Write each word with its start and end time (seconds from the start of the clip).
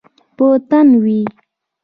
په 0.37 0.45
تن 0.69 0.87
وی 1.03 1.19